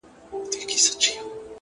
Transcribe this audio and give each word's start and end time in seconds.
•څنگه 0.51 0.65
دي 0.69 0.75
وستايمه 0.79 1.29
ـ 1.47 1.47